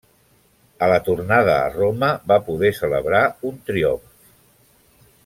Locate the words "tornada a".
1.07-1.67